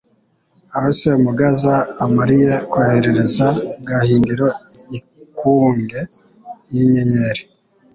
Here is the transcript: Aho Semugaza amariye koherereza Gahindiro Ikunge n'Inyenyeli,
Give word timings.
Aho 0.75 0.87
Semugaza 0.99 1.75
amariye 2.03 2.51
koherereza 2.71 3.47
Gahindiro 3.87 4.47
Ikunge 4.97 6.01
n'Inyenyeli, 6.73 7.43